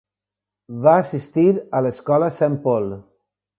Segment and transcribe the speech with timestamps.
[0.87, 2.91] Va assistir a l'Escola Saint Paul.